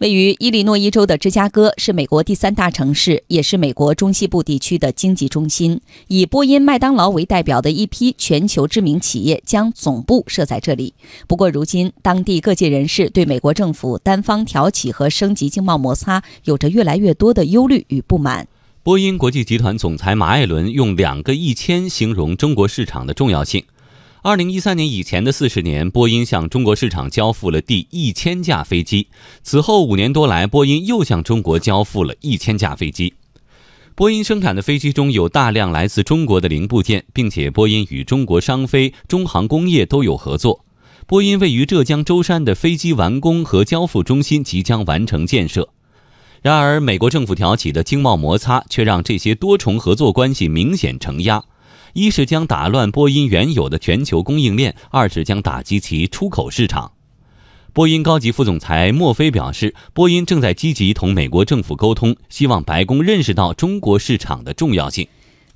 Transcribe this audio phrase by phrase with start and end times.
[0.00, 5.78] 位于伊利诺伊州的芝加哥是美国第三大城市，也是美国中西部地区的经济中心。
[6.08, 10.94] 以波音、麦当劳为代表的一批全球知名企业将总部设在这里。
[11.26, 18.48] 不过，如今当地各界人士对美国政府单方挑起和升级经贸摩擦有着越来越多的忧虑与不满。
[18.82, 23.62] 波音国际集团总裁马艾伦用“两个一千”形容中国市场的重要性。
[24.22, 29.06] 二零一三年以前的四十年，波音向中国市场交付了第一千架飞机。
[29.42, 33.14] 此后五年多来，波音又向中国交付了一千架飞机。
[33.94, 40.66] 波音生产的飞机中有大量来自中国的零部件，并且波音与中国商飞、中航工业都有合作。
[41.06, 45.70] 波音位于浙江舟山的飞机完工和交付中心即将完成建设。
[46.42, 51.42] 然而，美国政府挑起的经贸摩擦却让这些多重合作关系明显承压。
[51.92, 56.92] 一是将打乱波音原有的全球供应链，二是将打击其出口市场。
[57.72, 65.06] 波音高级副总裁墨菲表示，波音正在积极同美国政府沟通，希望白宫认识到中国市场的重要性。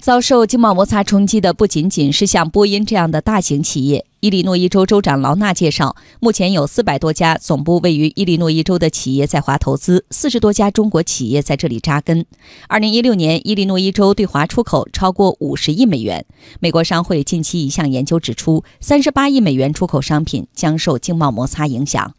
[0.04, 4.04] 遭受经贸摩擦冲击的不仅仅是像波音这样的大型企业。
[4.20, 12.26] 伊利诺伊州州长劳纳介绍，目前有四百多家总部位于伊利诺伊州的企业在华投资，四十多家中国企业在这里扎根。
[12.68, 16.26] 二零一六年，伊利诺伊州对华出口超过五十亿美元。
[16.60, 22.12] 美国商会近期一项研究指出，三十八亿美元出口商品将受经贸摩擦影响。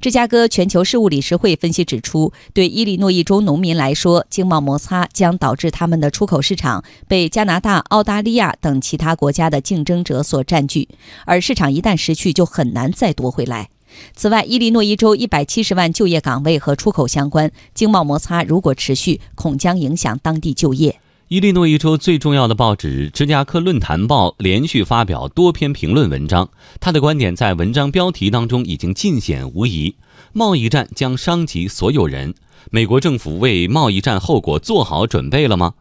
[0.00, 10.88] 芝加哥全球事务理事会分析指出，对伊利诺伊州农民来说，经贸摩擦将导致他们的出口市场被加拿大、澳大利亚等其他国家的竞争者所占据，
[11.24, 13.68] 而市场一旦失去，就很难再夺回来。
[14.14, 21.00] 此外，伊利诺伊州一百七十万就业岗位和出口相关，经贸摩擦如果持续，恐将影响当地就业。
[21.30, 26.50] 伊利诺伊州最重要的报纸《芝加哥论坛报》连续发表多篇评论文章，
[26.80, 29.94] 他的观点在文章标题当中已经尽显无疑：
[30.32, 32.34] 贸易战将伤及所有人。
[32.72, 35.74] 美国政府为贸易战后果做好准备了吗？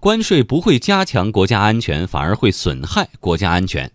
[0.00, 3.90] 关税不会加强国家安全，反而会损害国家安全。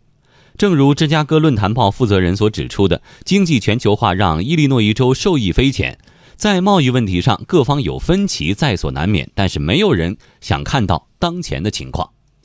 [0.57, 5.99] 正如《芝加哥论坛报》负责人所指出的，经济全球化让伊利诺伊州受益匪浅。
[6.37, 12.11] 在贸易问题上，各方有分歧在所难免，但是没有人想看到当前的情况。